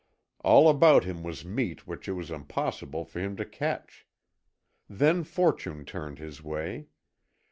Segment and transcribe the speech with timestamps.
[0.39, 4.07] All about him was meat which it was impossible for him to catch.
[4.89, 6.87] Then fortune turned his way.